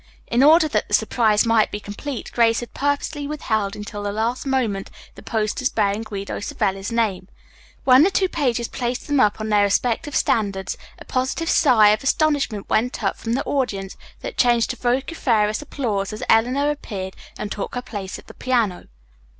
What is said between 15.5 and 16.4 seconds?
applause as